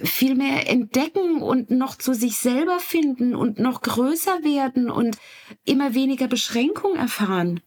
viel 0.05 0.35
mehr 0.35 0.69
entdecken 0.69 1.41
und 1.41 1.71
noch 1.71 1.97
zu 1.97 2.13
sich 2.13 2.39
selber 2.39 2.81
finden 2.81 3.35
und 3.35 3.59
noch 3.59 3.81
größer 3.83 4.43
werden 4.43 4.91
und 4.91 5.17
immer 5.65 5.95
weniger 5.95 6.27
Beschränkung 6.27 6.97
erfahren. 6.97 7.61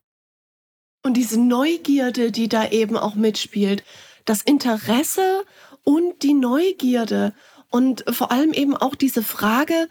Und 1.04 1.16
diese 1.16 1.40
Neugierde, 1.40 2.32
die 2.32 2.50
da 2.50 2.70
eben 2.70 2.98
auch 2.98 3.16
mitspielt, 3.16 3.84
das 4.26 4.42
Interesse 4.42 5.46
und 5.84 6.22
die 6.22 6.34
Neugierde 6.34 7.34
und 7.70 8.04
vor 8.10 8.32
allem 8.32 8.54
eben 8.54 8.76
auch 8.76 8.96
diese 8.96 9.24
Frage, 9.24 9.90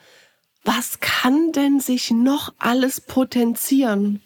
was 0.63 1.01
kann 1.01 1.53
denn 1.53 1.81
sich 1.81 2.11
noch 2.11 2.53
alles 2.59 3.01
potenzieren? 3.01 4.23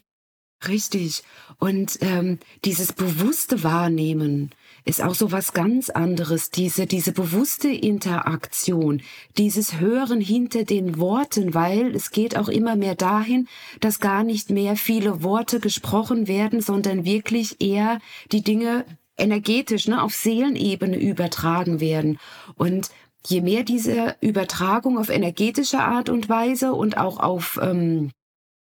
Richtig. 0.67 1.23
Und 1.59 1.99
ähm, 2.01 2.39
dieses 2.65 2.93
bewusste 2.93 3.63
Wahrnehmen, 3.63 4.51
ist 4.85 5.03
auch 5.03 5.15
so 5.15 5.33
was 5.33 5.53
ganz 5.53 5.89
anderes. 5.89 6.51
Diese, 6.51 6.87
diese 6.87 7.13
bewusste 7.13 7.69
Interaktion, 7.69 9.03
dieses 9.39 9.81
Hören 9.81 10.21
hinter 10.21 10.65
den 10.65 10.99
Worten, 10.99 11.55
weil 11.55 11.95
es 11.95 12.11
geht 12.11 12.37
auch 12.37 12.49
immer 12.49 12.77
mehr 12.77 12.95
dahin, 12.95 13.49
dass 13.81 14.01
gar 14.01 14.25
nicht 14.25 14.51
mehr 14.51 14.77
viele 14.77 15.23
Worte 15.23 15.59
gesprochen 15.59 16.29
werden, 16.29 16.61
sondern 16.61 17.05
wirklich 17.05 17.61
eher 17.61 17.99
die 18.31 18.43
Dinge 18.43 18.85
energetisch, 19.17 19.89
ne, 19.89 20.03
auf 20.03 20.15
Seelenebene 20.15 20.99
übertragen 20.99 21.81
werden. 21.81 22.19
Und 22.57 22.91
je 23.27 23.41
mehr 23.41 23.63
diese 23.63 24.17
Übertragung 24.21 24.99
auf 24.99 25.09
energetische 25.09 25.81
Art 25.81 26.11
und 26.11 26.29
Weise 26.29 26.75
und 26.75 26.99
auch 26.99 27.21
auf 27.21 27.59
ähm, 27.63 28.11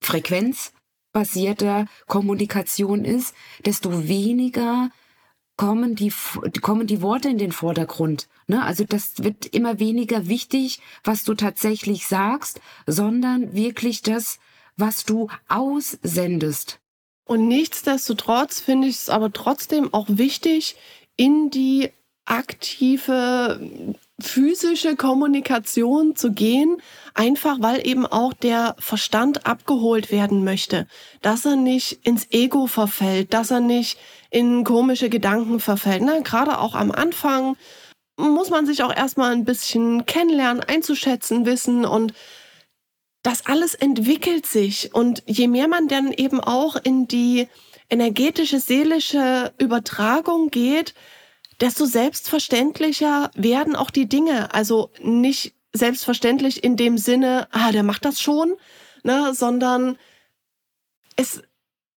frequenzbasierter 0.02 1.86
Kommunikation 2.06 3.04
ist, 3.04 3.34
desto 3.64 4.08
weniger 4.08 4.90
kommen 5.60 5.94
die, 5.94 6.10
kommen 6.62 6.86
die 6.86 7.02
Worte 7.02 7.28
in 7.28 7.36
den 7.36 7.52
Vordergrund. 7.52 8.28
Ne? 8.46 8.62
Also 8.62 8.84
das 8.84 9.22
wird 9.22 9.44
immer 9.44 9.78
weniger 9.78 10.26
wichtig, 10.26 10.80
was 11.04 11.22
du 11.24 11.34
tatsächlich 11.34 12.06
sagst, 12.06 12.62
sondern 12.86 13.52
wirklich 13.52 14.00
das, 14.00 14.38
was 14.78 15.04
du 15.04 15.28
aussendest. 15.48 16.80
Und 17.26 17.46
nichtsdestotrotz 17.46 18.60
finde 18.60 18.88
ich 18.88 18.96
es 18.96 19.10
aber 19.10 19.34
trotzdem 19.34 19.92
auch 19.92 20.06
wichtig, 20.08 20.76
in 21.16 21.50
die 21.50 21.90
aktive 22.24 23.60
physische 24.18 24.96
Kommunikation 24.96 26.16
zu 26.16 26.32
gehen, 26.32 26.78
einfach 27.12 27.60
weil 27.60 27.86
eben 27.86 28.06
auch 28.06 28.32
der 28.32 28.76
Verstand 28.78 29.46
abgeholt 29.46 30.10
werden 30.10 30.42
möchte, 30.42 30.86
dass 31.20 31.44
er 31.44 31.56
nicht 31.56 32.06
ins 32.06 32.30
Ego 32.30 32.66
verfällt, 32.66 33.34
dass 33.34 33.50
er 33.50 33.60
nicht 33.60 33.98
in 34.30 34.64
komische 34.64 35.10
Gedanken 35.10 35.60
verfällt. 35.60 36.02
Na, 36.02 36.20
gerade 36.20 36.58
auch 36.58 36.74
am 36.74 36.92
Anfang 36.92 37.56
muss 38.16 38.50
man 38.50 38.66
sich 38.66 38.82
auch 38.82 38.94
erstmal 38.94 39.32
ein 39.32 39.44
bisschen 39.44 40.06
kennenlernen, 40.06 40.62
einzuschätzen 40.62 41.46
wissen 41.46 41.84
und 41.84 42.12
das 43.22 43.46
alles 43.46 43.74
entwickelt 43.74 44.46
sich. 44.46 44.94
Und 44.94 45.22
je 45.26 45.48
mehr 45.48 45.68
man 45.68 45.88
dann 45.88 46.12
eben 46.12 46.40
auch 46.40 46.76
in 46.76 47.08
die 47.08 47.48
energetische, 47.88 48.60
seelische 48.60 49.52
Übertragung 49.58 50.50
geht, 50.50 50.94
desto 51.60 51.84
selbstverständlicher 51.84 53.30
werden 53.34 53.76
auch 53.76 53.90
die 53.90 54.08
Dinge. 54.08 54.54
Also 54.54 54.90
nicht 55.02 55.54
selbstverständlich 55.72 56.64
in 56.64 56.76
dem 56.76 56.98
Sinne, 56.98 57.48
ah, 57.52 57.72
der 57.72 57.82
macht 57.82 58.04
das 58.04 58.20
schon, 58.20 58.54
ne, 59.02 59.34
sondern 59.34 59.98
es, 61.16 61.42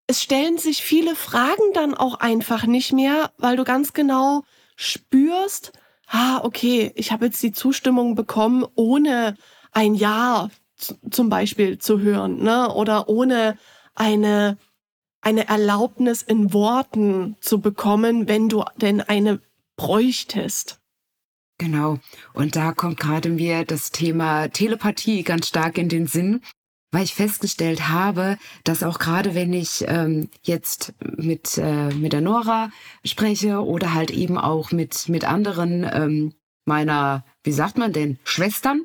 es 0.07 0.21
stellen 0.21 0.57
sich 0.57 0.81
viele 0.81 1.15
Fragen 1.15 1.73
dann 1.73 1.93
auch 1.93 2.15
einfach 2.15 2.65
nicht 2.65 2.93
mehr, 2.93 3.31
weil 3.37 3.55
du 3.55 3.63
ganz 3.63 3.93
genau 3.93 4.43
spürst, 4.75 5.71
ah, 6.07 6.41
okay, 6.43 6.91
ich 6.95 7.11
habe 7.11 7.25
jetzt 7.25 7.41
die 7.41 7.51
Zustimmung 7.51 8.15
bekommen, 8.15 8.65
ohne 8.75 9.35
ein 9.71 9.95
Ja 9.95 10.49
zum 11.09 11.29
Beispiel 11.29 11.77
zu 11.77 11.99
hören, 11.99 12.43
ne? 12.43 12.73
Oder 12.73 13.07
ohne 13.07 13.57
eine, 13.95 14.57
eine 15.21 15.47
Erlaubnis 15.47 16.21
in 16.21 16.51
Worten 16.51 17.37
zu 17.39 17.61
bekommen, 17.61 18.27
wenn 18.27 18.49
du 18.49 18.65
denn 18.77 19.01
eine 19.01 19.39
bräuchtest. 19.77 20.79
Genau. 21.57 21.99
Und 22.33 22.55
da 22.55 22.73
kommt 22.73 22.99
gerade 22.99 23.29
mir 23.29 23.63
das 23.63 23.91
Thema 23.91 24.49
Telepathie 24.49 25.23
ganz 25.23 25.47
stark 25.47 25.77
in 25.77 25.87
den 25.87 26.07
Sinn, 26.07 26.41
weil 26.93 27.03
ich 27.03 27.15
festgestellt 27.15 27.89
habe, 27.89 28.37
dass 28.63 28.83
auch 28.83 28.99
gerade 28.99 29.33
wenn 29.33 29.51
ich 29.51 29.83
ähm, 29.87 30.29
jetzt 30.43 30.93
mit, 31.01 31.57
äh, 31.57 31.89
mit 31.89 32.13
der 32.13 32.21
Nora 32.21 32.69
spreche 33.03 33.65
oder 33.65 33.95
halt 33.95 34.11
eben 34.11 34.37
auch 34.37 34.71
mit, 34.71 35.09
mit 35.09 35.25
anderen 35.25 35.83
ähm, 35.91 36.33
meiner, 36.65 37.25
wie 37.43 37.51
sagt 37.51 37.79
man 37.79 37.93
denn, 37.93 38.19
Schwestern, 38.23 38.81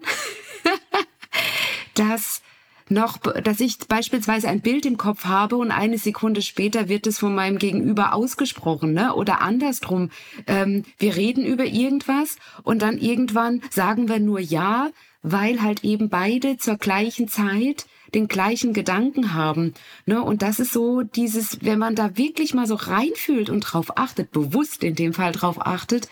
dass 1.94 2.40
noch, 2.88 3.18
dass 3.18 3.60
ich 3.60 3.76
beispielsweise 3.86 4.48
ein 4.48 4.62
Bild 4.62 4.86
im 4.86 4.96
Kopf 4.96 5.26
habe 5.26 5.56
und 5.56 5.70
eine 5.70 5.98
Sekunde 5.98 6.40
später 6.40 6.88
wird 6.88 7.06
es 7.06 7.18
von 7.18 7.34
meinem 7.34 7.58
Gegenüber 7.58 8.14
ausgesprochen, 8.14 8.94
ne? 8.94 9.14
Oder 9.14 9.42
andersrum. 9.42 10.10
Ähm, 10.46 10.84
wir 10.98 11.14
reden 11.14 11.44
über 11.44 11.66
irgendwas 11.66 12.38
und 12.62 12.80
dann 12.80 12.96
irgendwann 12.96 13.60
sagen 13.68 14.08
wir 14.08 14.18
nur 14.18 14.40
ja, 14.40 14.88
weil 15.20 15.60
halt 15.60 15.84
eben 15.84 16.08
beide 16.08 16.56
zur 16.56 16.78
gleichen 16.78 17.28
Zeit 17.28 17.84
den 18.14 18.28
gleichen 18.28 18.72
Gedanken 18.72 19.34
haben. 19.34 19.74
Ne? 20.06 20.22
Und 20.22 20.42
das 20.42 20.60
ist 20.60 20.72
so 20.72 21.02
dieses, 21.02 21.58
wenn 21.62 21.78
man 21.78 21.94
da 21.94 22.16
wirklich 22.16 22.54
mal 22.54 22.66
so 22.66 22.74
reinfühlt 22.74 23.50
und 23.50 23.60
drauf 23.60 23.96
achtet, 23.96 24.30
bewusst 24.30 24.82
in 24.82 24.94
dem 24.94 25.12
Fall 25.12 25.32
drauf 25.32 25.66
achtet, 25.66 26.08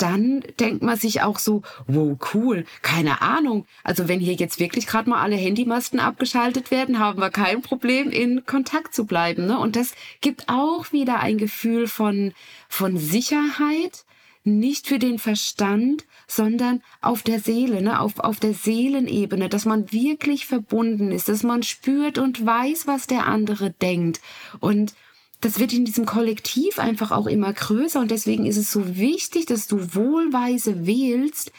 dann 0.00 0.42
denkt 0.58 0.82
man 0.82 0.96
sich 0.96 1.22
auch 1.22 1.38
so, 1.38 1.62
wow, 1.86 2.16
cool, 2.32 2.64
keine 2.80 3.20
Ahnung. 3.20 3.66
Also 3.84 4.08
wenn 4.08 4.18
hier 4.18 4.34
jetzt 4.34 4.58
wirklich 4.58 4.86
gerade 4.86 5.10
mal 5.10 5.20
alle 5.20 5.36
Handymasten 5.36 6.00
abgeschaltet 6.00 6.70
werden, 6.70 6.98
haben 6.98 7.20
wir 7.20 7.30
kein 7.30 7.60
Problem, 7.60 8.10
in 8.10 8.46
Kontakt 8.46 8.94
zu 8.94 9.04
bleiben. 9.04 9.46
Ne? 9.46 9.58
Und 9.58 9.76
das 9.76 9.92
gibt 10.22 10.48
auch 10.48 10.92
wieder 10.92 11.20
ein 11.20 11.36
Gefühl 11.36 11.86
von, 11.86 12.32
von 12.68 12.96
Sicherheit, 12.96 14.06
nicht 14.44 14.86
für 14.86 14.98
den 14.98 15.18
Verstand, 15.18 16.06
sondern 16.26 16.82
auf 17.00 17.22
der 17.22 17.40
Seele, 17.40 17.82
ne? 17.82 18.00
auf, 18.00 18.18
auf 18.18 18.40
der 18.40 18.54
Seelenebene, 18.54 19.48
dass 19.48 19.64
man 19.64 19.92
wirklich 19.92 20.46
verbunden 20.46 21.12
ist, 21.12 21.28
dass 21.28 21.42
man 21.42 21.62
spürt 21.62 22.18
und 22.18 22.44
weiß, 22.44 22.86
was 22.86 23.06
der 23.06 23.26
andere 23.26 23.70
denkt. 23.70 24.20
Und 24.60 24.94
das 25.40 25.58
wird 25.58 25.72
in 25.72 25.84
diesem 25.84 26.06
Kollektiv 26.06 26.78
einfach 26.78 27.10
auch 27.10 27.26
immer 27.26 27.52
größer 27.52 28.00
und 28.00 28.10
deswegen 28.10 28.46
ist 28.46 28.58
es 28.58 28.70
so 28.70 28.96
wichtig, 28.96 29.46
dass 29.46 29.66
du 29.66 29.94
wohlweise 29.94 30.86
wählst, 30.86 31.52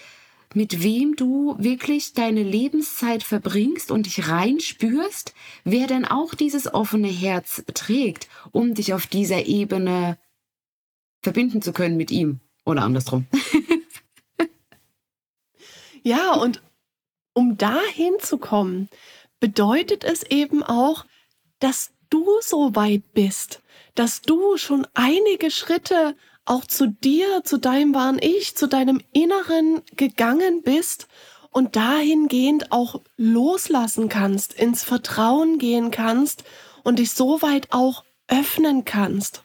mit 0.53 0.83
wem 0.83 1.15
du 1.15 1.55
wirklich 1.57 2.13
deine 2.13 2.43
Lebenszeit 2.43 3.23
verbringst 3.23 3.89
und 3.89 4.05
dich 4.05 4.27
reinspürst, 4.27 5.33
wer 5.63 5.88
denn 5.88 6.05
auch 6.05 6.35
dieses 6.35 6.71
offene 6.73 7.07
Herz 7.07 7.63
trägt, 7.73 8.27
um 8.51 8.73
dich 8.73 8.93
auf 8.93 9.07
dieser 9.07 9.45
Ebene 9.45 10.17
verbinden 11.23 11.61
zu 11.61 11.71
können 11.71 11.97
mit 11.97 12.11
ihm 12.11 12.41
oder 12.65 12.84
andersrum. 12.84 13.27
ja, 16.03 16.34
und 16.34 16.62
um 17.34 17.58
dahin 17.58 18.13
zu 18.20 18.38
kommen, 18.38 18.89
bedeutet 19.39 20.03
es 20.03 20.24
eben 20.24 20.63
auch, 20.63 21.06
dass 21.60 21.91
du 22.10 22.25
so 22.41 22.75
weit 22.75 23.13
bist, 23.13 23.62
dass 23.96 24.22
du 24.22 24.58
schon 24.58 24.88
einige 24.94 25.50
Schritte 25.51 26.15
auch 26.46 26.65
zu 26.65 26.88
dir, 26.88 27.44
zu 27.44 27.58
deinem 27.58 27.94
wahren 27.94 28.20
Ich, 28.22 28.56
zu 28.56 28.68
deinem 28.68 29.01
Inneren 29.13 29.82
gegangen 29.96 30.63
bist 30.63 31.08
und 31.51 31.75
dahingehend 31.75 32.72
auch 32.72 33.01
loslassen 33.18 34.10
kannst, 34.10 34.53
ins 34.53 34.84
Vertrauen 34.84 35.60
gehen 35.60 35.91
kannst 35.91 36.44
und 36.84 37.00
dich 37.00 37.12
so 37.12 37.41
weit 37.41 37.68
auch 37.72 38.03
öffnen 38.27 38.86
kannst. 38.86 39.44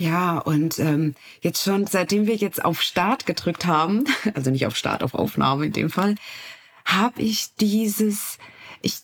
Ja, 0.00 0.38
und 0.38 0.78
ähm, 0.78 1.16
jetzt 1.40 1.64
schon, 1.64 1.86
seitdem 1.86 2.28
wir 2.28 2.36
jetzt 2.36 2.64
auf 2.64 2.80
Start 2.82 3.26
gedrückt 3.26 3.66
haben, 3.66 4.04
also 4.34 4.50
nicht 4.50 4.66
auf 4.66 4.76
Start, 4.76 5.02
auf 5.02 5.14
Aufnahme 5.14 5.66
in 5.66 5.72
dem 5.72 5.90
Fall, 5.90 6.14
habe 6.84 7.20
ich 7.20 7.54
dieses, 7.56 8.38
ich, 8.80 9.00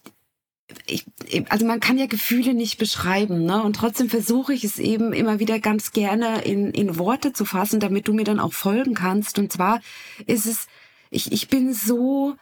ich, 0.86 1.04
also 1.50 1.66
man 1.66 1.80
kann 1.80 1.98
ja 1.98 2.06
Gefühle 2.06 2.54
nicht 2.54 2.78
beschreiben, 2.78 3.44
ne? 3.44 3.62
Und 3.62 3.74
trotzdem 3.74 4.08
versuche 4.08 4.54
ich 4.54 4.62
es 4.62 4.78
eben 4.78 5.12
immer 5.12 5.40
wieder 5.40 5.58
ganz 5.58 5.90
gerne 5.90 6.42
in, 6.42 6.70
in 6.70 6.96
Worte 6.96 7.32
zu 7.32 7.44
fassen, 7.44 7.80
damit 7.80 8.06
du 8.06 8.12
mir 8.12 8.24
dann 8.24 8.40
auch 8.40 8.52
folgen 8.52 8.94
kannst. 8.94 9.38
Und 9.40 9.52
zwar 9.52 9.80
ist 10.26 10.46
es, 10.46 10.68
ich, 11.10 11.32
ich 11.32 11.48
bin 11.48 11.74
so, 11.74 12.36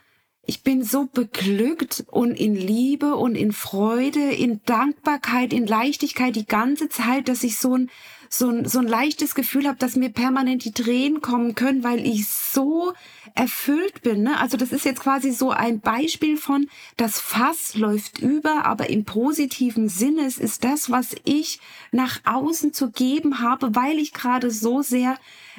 ich 0.45 0.63
bin 0.63 0.85
so 0.85 1.07
beglückt 1.07 2.05
und 2.09 2.33
in 2.33 2.55
Liebe 2.55 3.17
und 3.17 3.35
in 3.35 3.53
Freude, 3.53 4.31
in 4.31 4.61
Dankbarkeit, 4.67 5.55
in 5.55 5.67
Leichtigkeit 5.67 6.37
die 6.37 6.47
ganze 6.47 6.91
Zeit, 6.91 7.29
dass 7.29 7.45
ich 7.45 7.57
so 7.57 7.77
ein, 7.77 7.91
so 8.35 8.49
ein, 8.49 8.65
so 8.65 8.79
ein 8.79 8.87
leichtes 8.87 9.35
Gefühl 9.35 9.69
habe, 9.69 9.77
dass 9.77 9.95
mir 9.95 10.09
permanent 10.09 10.65
die 10.65 10.73
Tränen 10.73 11.21
kommen 11.21 11.55
können, 11.55 11.85
weil 11.85 12.07
ich 12.07 12.27
so 12.27 12.95
erfüllt 13.35 14.01
bin. 14.01 14.23
Ne? 14.23 14.41
Also 14.41 14.57
das 14.57 14.73
ist 14.73 14.87
jetzt 14.87 15.03
quasi 15.03 15.33
so 15.33 15.51
ein 15.51 15.81
Beispiel 15.81 16.39
von, 16.39 16.67
das 16.97 17.21
Fass 17.21 17.75
läuft 17.75 18.21
über, 18.21 18.65
aber 18.65 18.89
im 18.89 19.05
positiven 19.05 19.91
Sinne. 19.91 20.25
Es 20.25 20.39
ist 20.39 20.65
das, 20.65 20.91
was 20.91 21.15
ich 21.25 21.61
nach 21.91 22.21
außen 22.25 22.73
zu 22.73 22.91
geben 22.91 23.41
habe, 23.41 23.77
weil 23.77 23.99
ich 23.99 24.15
gerade 24.15 24.51
so 24.51 24.81
sehr 24.81 25.19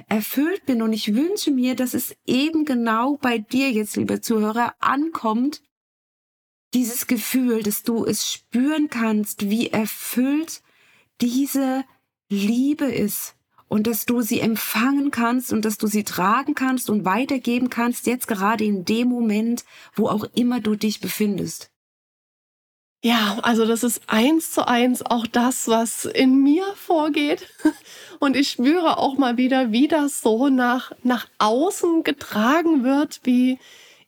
erfüllt 0.10 0.66
bin. 0.66 0.82
Und 0.82 0.94
ich 0.94 1.14
wünsche 1.14 1.52
mir, 1.52 1.76
dass 1.76 1.94
es 1.94 2.16
eben 2.26 2.66
genau 2.66 3.18
bei 3.18 3.38
dir 3.38 3.72
jetzt, 3.72 3.98
liebe 3.98 4.20
Zuhörer, 4.20 4.74
ankommt, 4.80 5.62
dieses 6.74 7.06
Gefühl, 7.06 7.62
dass 7.62 7.84
du 7.84 8.04
es 8.04 8.32
spüren 8.32 8.90
kannst, 8.90 9.52
wie 9.52 9.68
erfüllt 9.68 10.64
diese 11.22 11.86
Liebe 12.30 12.86
ist 12.86 13.36
und 13.68 13.88
dass 13.88 14.06
du 14.06 14.22
sie 14.22 14.40
empfangen 14.40 15.12
kannst 15.12 15.52
und 15.52 15.66
dass 15.66 15.78
du 15.78 15.88
sie 15.88 16.04
tragen 16.04 16.56
kannst 16.56 16.90
und 16.90 17.06
weitergeben 17.06 17.70
kannst, 17.70 18.06
jetzt 18.06 18.28
gerade 18.28 18.64
in 18.64 18.86
dem 18.86 19.08
Moment, 19.08 19.66
wo 19.96 20.08
auch 20.08 20.26
immer 20.36 20.60
du 20.60 20.76
dich 20.76 21.00
befindest. 21.00 21.72
Ja, 23.06 23.40
also 23.42 23.66
das 23.66 23.84
ist 23.84 24.04
eins 24.08 24.52
zu 24.52 24.66
eins 24.66 25.06
auch 25.06 25.28
das, 25.28 25.68
was 25.68 26.06
in 26.06 26.42
mir 26.42 26.64
vorgeht. 26.76 27.50
Und 28.20 28.38
ich 28.38 28.52
spüre 28.52 28.98
auch 28.98 29.18
mal 29.18 29.36
wieder, 29.36 29.74
wie 29.74 29.90
das 29.90 30.22
so 30.22 30.48
nach, 30.48 30.94
nach 31.04 31.28
außen 31.38 32.04
getragen 32.04 32.86
wird, 32.86 33.20
wie 33.24 33.60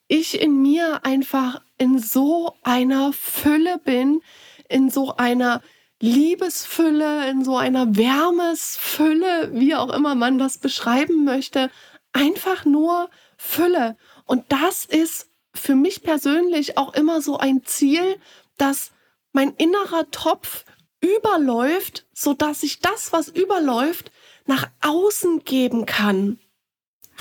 ich 0.07 0.39
in 0.39 0.61
mir 0.61 1.03
einfach 1.03 1.61
in 1.77 1.99
so 1.99 2.55
einer 2.63 3.11
Fülle 3.11 3.79
bin, 3.83 4.21
in 4.69 4.89
so 4.89 5.17
einer 5.17 5.61
Liebesfülle, 6.05 7.29
in 7.29 7.43
so 7.43 7.57
einer 7.57 7.95
Wärmesfülle, 7.95 9.49
wie 9.53 9.75
auch 9.75 9.89
immer 9.89 10.15
man 10.15 10.37
das 10.37 10.57
beschreiben 10.57 11.25
möchte. 11.25 11.69
Einfach 12.13 12.65
nur 12.65 13.09
Fülle. 13.37 13.97
Und 14.25 14.45
das 14.49 14.85
ist 14.85 15.29
für 15.53 15.75
mich 15.75 16.03
persönlich 16.03 16.77
auch 16.77 16.93
immer 16.93 17.21
so 17.21 17.37
ein 17.37 17.63
Ziel, 17.65 18.17
dass 18.57 18.91
mein 19.31 19.53
innerer 19.55 20.09
Topf 20.11 20.65
überläuft, 21.01 22.05
so 22.13 22.33
dass 22.33 22.63
ich 22.63 22.79
das, 22.79 23.11
was 23.11 23.27
überläuft, 23.27 24.11
nach 24.45 24.69
außen 24.81 25.43
geben 25.43 25.85
kann. 25.85 26.39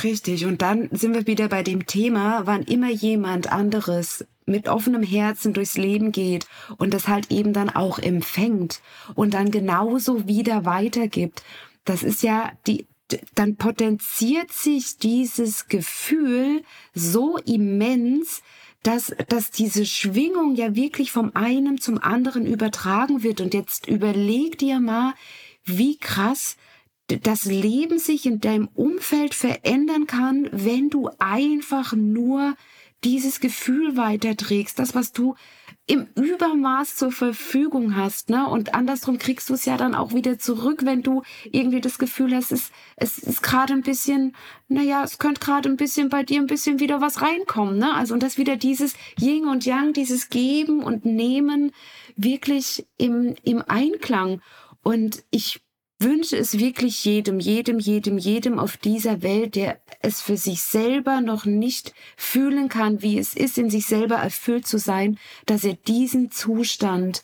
Richtig. 0.02 0.44
Und 0.44 0.62
dann 0.62 0.88
sind 0.92 1.14
wir 1.14 1.26
wieder 1.26 1.48
bei 1.48 1.62
dem 1.62 1.86
Thema, 1.86 2.46
wann 2.46 2.62
immer 2.64 2.90
jemand 2.90 3.52
anderes 3.52 4.26
mit 4.46 4.68
offenem 4.68 5.02
Herzen 5.02 5.52
durchs 5.52 5.76
Leben 5.76 6.12
geht 6.12 6.46
und 6.76 6.92
das 6.92 7.08
halt 7.08 7.30
eben 7.30 7.52
dann 7.52 7.70
auch 7.70 7.98
empfängt 7.98 8.80
und 9.14 9.34
dann 9.34 9.50
genauso 9.50 10.26
wieder 10.26 10.64
weitergibt. 10.64 11.42
Das 11.84 12.02
ist 12.02 12.22
ja 12.22 12.52
die, 12.66 12.86
dann 13.34 13.56
potenziert 13.56 14.52
sich 14.52 14.98
dieses 14.98 15.68
Gefühl 15.68 16.62
so 16.94 17.36
immens, 17.38 18.42
dass, 18.82 19.14
dass 19.28 19.50
diese 19.50 19.86
Schwingung 19.86 20.54
ja 20.54 20.74
wirklich 20.74 21.10
vom 21.10 21.34
einen 21.34 21.80
zum 21.80 21.98
anderen 21.98 22.46
übertragen 22.46 23.22
wird. 23.22 23.40
Und 23.40 23.54
jetzt 23.54 23.88
überleg 23.88 24.58
dir 24.58 24.78
mal, 24.78 25.14
wie 25.64 25.96
krass 25.96 26.56
das 27.08 27.44
Leben 27.44 27.98
sich 27.98 28.26
in 28.26 28.40
deinem 28.40 28.68
Umfeld 28.74 29.34
verändern 29.34 30.06
kann, 30.06 30.48
wenn 30.52 30.90
du 30.90 31.10
einfach 31.18 31.92
nur 31.94 32.54
dieses 33.04 33.40
Gefühl 33.40 33.96
weiterträgst, 33.96 34.78
das, 34.78 34.94
was 34.94 35.12
du 35.12 35.34
im 35.86 36.06
Übermaß 36.14 36.96
zur 36.96 37.12
Verfügung 37.12 37.94
hast, 37.94 38.30
ne? 38.30 38.48
Und 38.48 38.74
andersrum 38.74 39.18
kriegst 39.18 39.50
du 39.50 39.54
es 39.54 39.66
ja 39.66 39.76
dann 39.76 39.94
auch 39.94 40.14
wieder 40.14 40.38
zurück, 40.38 40.80
wenn 40.84 41.02
du 41.02 41.22
irgendwie 41.44 41.82
das 41.82 41.98
Gefühl 41.98 42.34
hast, 42.34 42.52
es, 42.52 42.70
es 42.96 43.18
ist 43.18 43.42
gerade 43.42 43.74
ein 43.74 43.82
bisschen, 43.82 44.34
naja, 44.68 45.04
es 45.04 45.18
könnte 45.18 45.40
gerade 45.40 45.68
ein 45.68 45.76
bisschen 45.76 46.08
bei 46.08 46.22
dir 46.22 46.40
ein 46.40 46.46
bisschen 46.46 46.80
wieder 46.80 47.02
was 47.02 47.20
reinkommen, 47.20 47.76
ne? 47.76 47.94
Also, 47.94 48.14
und 48.14 48.22
das 48.22 48.38
wieder 48.38 48.56
dieses 48.56 48.94
Yin 49.20 49.46
und 49.46 49.66
Yang, 49.66 49.92
dieses 49.92 50.30
Geben 50.30 50.82
und 50.82 51.04
Nehmen 51.04 51.72
wirklich 52.16 52.86
im, 52.96 53.34
im 53.42 53.62
Einklang. 53.66 54.40
Und 54.82 55.24
ich 55.30 55.63
wünsche 55.98 56.36
es 56.36 56.58
wirklich 56.58 57.04
jedem, 57.04 57.40
jedem, 57.40 57.78
jedem, 57.78 58.18
jedem 58.18 58.58
auf 58.58 58.76
dieser 58.76 59.22
Welt, 59.22 59.54
der 59.54 59.80
es 60.00 60.20
für 60.20 60.36
sich 60.36 60.62
selber 60.62 61.20
noch 61.20 61.44
nicht 61.44 61.94
fühlen 62.16 62.68
kann, 62.68 63.02
wie 63.02 63.18
es 63.18 63.34
ist, 63.34 63.58
in 63.58 63.70
sich 63.70 63.86
selber 63.86 64.16
erfüllt 64.16 64.66
zu 64.66 64.78
sein, 64.78 65.18
dass 65.46 65.64
er 65.64 65.74
diesen 65.74 66.30
Zustand 66.30 67.22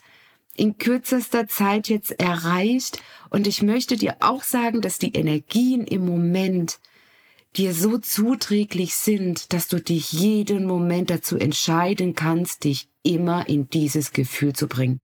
in 0.55 0.77
kürzester 0.77 1.47
Zeit 1.47 1.89
jetzt 1.89 2.19
erreicht. 2.19 3.01
Und 3.29 3.47
ich 3.47 3.61
möchte 3.61 3.97
dir 3.97 4.17
auch 4.19 4.43
sagen, 4.43 4.81
dass 4.81 4.99
die 4.99 5.13
Energien 5.13 5.85
im 5.85 6.05
Moment 6.05 6.79
dir 7.55 7.73
so 7.73 7.97
zuträglich 7.97 8.95
sind, 8.95 9.53
dass 9.53 9.67
du 9.67 9.81
dich 9.81 10.11
jeden 10.13 10.65
Moment 10.65 11.09
dazu 11.09 11.37
entscheiden 11.37 12.15
kannst, 12.15 12.63
dich 12.63 12.89
immer 13.03 13.47
in 13.49 13.69
dieses 13.69 14.13
Gefühl 14.13 14.53
zu 14.53 14.67
bringen. 14.67 14.99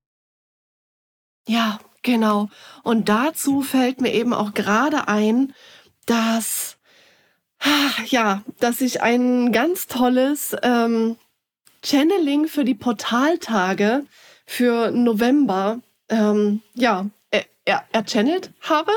Ja, 1.48 1.80
Genau. 2.08 2.48
Und 2.84 3.10
dazu 3.10 3.62
fällt 3.62 4.00
mir 4.00 4.14
eben 4.14 4.34
auch 4.34 4.54
gerade 4.54 5.10
ein, 5.10 5.54
dass, 6.06 6.78
ja, 8.06 8.44
dass 8.62 8.80
ich 8.80 9.02
ein 9.02 9.52
ganz 9.52 9.88
tolles 9.88 10.56
ähm, 10.64 11.18
Channeling 11.84 12.48
für 12.48 12.64
die 12.64 12.76
Portaltage 12.76 14.06
für 14.46 14.92
November, 14.92 15.82
ähm, 16.08 16.62
ja, 16.76 17.08
er, 17.30 17.44
er, 17.66 17.84
er 17.92 18.06
channelt 18.06 18.52
habe, 18.62 18.94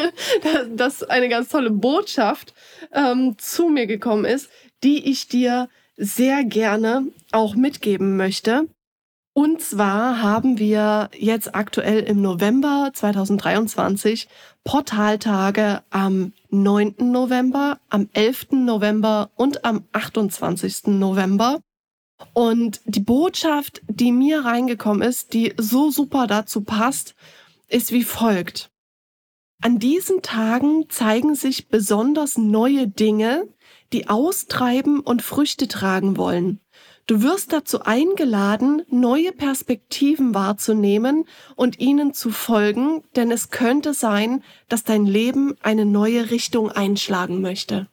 dass 0.76 1.02
eine 1.04 1.30
ganz 1.30 1.48
tolle 1.48 1.70
Botschaft 1.70 2.52
ähm, 2.92 3.38
zu 3.38 3.70
mir 3.70 3.86
gekommen 3.86 4.26
ist, 4.26 4.50
die 4.84 5.10
ich 5.10 5.26
dir 5.26 5.70
sehr 5.96 6.44
gerne 6.44 7.06
auch 7.30 7.54
mitgeben 7.54 8.18
möchte. 8.18 8.68
Und 9.34 9.62
zwar 9.62 10.20
haben 10.20 10.58
wir 10.58 11.08
jetzt 11.16 11.54
aktuell 11.54 12.00
im 12.00 12.20
November 12.20 12.90
2023 12.92 14.28
Portaltage 14.62 15.82
am 15.88 16.34
9. 16.50 16.96
November, 16.98 17.78
am 17.88 18.10
11. 18.12 18.48
November 18.52 19.30
und 19.34 19.64
am 19.64 19.84
28. 19.92 20.88
November. 20.88 21.60
Und 22.34 22.82
die 22.84 23.00
Botschaft, 23.00 23.80
die 23.88 24.12
mir 24.12 24.44
reingekommen 24.44 25.00
ist, 25.00 25.32
die 25.32 25.54
so 25.56 25.90
super 25.90 26.26
dazu 26.26 26.60
passt, 26.60 27.14
ist 27.68 27.90
wie 27.90 28.04
folgt. 28.04 28.70
An 29.62 29.78
diesen 29.78 30.20
Tagen 30.20 30.90
zeigen 30.90 31.36
sich 31.36 31.68
besonders 31.68 32.36
neue 32.36 32.86
Dinge, 32.86 33.48
die 33.94 34.08
austreiben 34.08 35.00
und 35.00 35.22
Früchte 35.22 35.68
tragen 35.68 36.16
wollen. 36.16 36.60
Du 37.12 37.20
wirst 37.20 37.52
dazu 37.52 37.82
eingeladen, 37.82 38.86
neue 38.88 39.32
Perspektiven 39.32 40.32
wahrzunehmen 40.32 41.26
und 41.56 41.78
ihnen 41.78 42.14
zu 42.14 42.30
folgen, 42.30 43.04
denn 43.16 43.30
es 43.30 43.50
könnte 43.50 43.92
sein, 43.92 44.42
dass 44.70 44.82
dein 44.82 45.04
Leben 45.04 45.54
eine 45.60 45.84
neue 45.84 46.30
Richtung 46.30 46.70
einschlagen 46.70 47.42
möchte. 47.42 47.86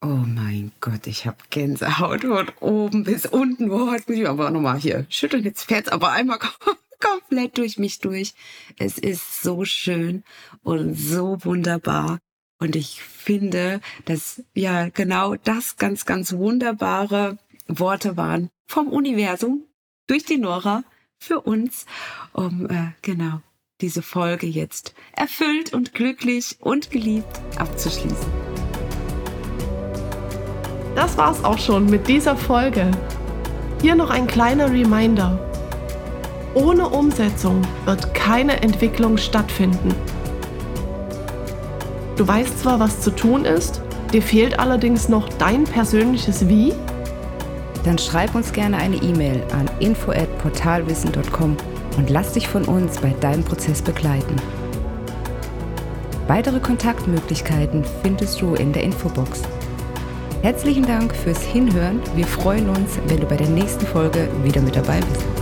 Oh 0.00 0.06
mein 0.06 0.72
Gott, 0.80 1.06
ich 1.06 1.26
habe 1.26 1.36
Gänsehaut 1.50 2.22
von 2.22 2.50
oben 2.60 3.04
bis 3.04 3.26
unten. 3.26 3.70
Oh, 3.70 3.92
jetzt 3.92 4.08
muss 4.08 4.16
ich 4.16 4.26
aber 4.26 4.50
nochmal 4.50 4.78
hier 4.78 5.04
schütteln. 5.10 5.44
Jetzt 5.44 5.64
fährt's 5.64 5.90
aber 5.90 6.12
einmal 6.12 6.38
komplett 7.00 7.58
durch 7.58 7.76
mich 7.76 7.98
durch. 7.98 8.32
Es 8.78 8.96
ist 8.96 9.42
so 9.42 9.66
schön 9.66 10.24
und 10.62 10.94
so 10.94 11.36
wunderbar. 11.44 12.18
Und 12.60 12.76
ich 12.76 13.02
finde, 13.02 13.82
dass 14.06 14.42
ja 14.54 14.88
genau 14.88 15.36
das 15.36 15.76
ganz, 15.76 16.06
ganz 16.06 16.32
wunderbare 16.32 17.36
Worte 17.68 18.16
waren 18.16 18.50
vom 18.66 18.88
Universum 18.88 19.64
durch 20.06 20.24
die 20.24 20.38
Nora 20.38 20.84
für 21.18 21.40
uns, 21.40 21.86
um 22.32 22.68
äh, 22.68 22.92
genau 23.02 23.40
diese 23.80 24.02
Folge 24.02 24.46
jetzt 24.46 24.94
erfüllt 25.12 25.72
und 25.72 25.94
glücklich 25.94 26.56
und 26.60 26.90
geliebt 26.90 27.40
abzuschließen. 27.56 28.26
Das 30.96 31.16
war's 31.16 31.44
auch 31.44 31.58
schon 31.58 31.86
mit 31.86 32.08
dieser 32.08 32.36
Folge. 32.36 32.90
Hier 33.80 33.94
noch 33.94 34.10
ein 34.10 34.26
kleiner 34.26 34.72
Reminder. 34.72 35.38
Ohne 36.54 36.88
Umsetzung 36.88 37.62
wird 37.84 38.14
keine 38.14 38.62
Entwicklung 38.62 39.16
stattfinden. 39.16 39.94
Du 42.16 42.26
weißt 42.26 42.58
zwar, 42.58 42.80
was 42.80 43.00
zu 43.00 43.14
tun 43.14 43.44
ist, 43.44 43.80
dir 44.12 44.22
fehlt 44.22 44.58
allerdings 44.58 45.08
noch 45.08 45.28
dein 45.28 45.64
persönliches 45.64 46.48
Wie? 46.48 46.72
Dann 47.84 47.98
schreib 47.98 48.34
uns 48.34 48.52
gerne 48.52 48.76
eine 48.76 48.96
E-Mail 48.96 49.42
an 49.52 49.70
info@portalwissen.com 49.80 51.56
und 51.96 52.10
lass 52.10 52.32
dich 52.32 52.48
von 52.48 52.64
uns 52.64 52.98
bei 52.98 53.14
deinem 53.20 53.44
Prozess 53.44 53.82
begleiten. 53.82 54.36
Weitere 56.26 56.60
Kontaktmöglichkeiten 56.60 57.84
findest 58.02 58.40
du 58.40 58.54
in 58.54 58.72
der 58.72 58.82
Infobox. 58.82 59.42
Herzlichen 60.42 60.86
Dank 60.86 61.14
fürs 61.14 61.42
Hinhören. 61.42 62.00
Wir 62.14 62.26
freuen 62.26 62.68
uns, 62.68 62.98
wenn 63.06 63.20
du 63.20 63.26
bei 63.26 63.36
der 63.36 63.48
nächsten 63.48 63.86
Folge 63.86 64.28
wieder 64.44 64.60
mit 64.60 64.76
dabei 64.76 65.00
bist. 65.00 65.37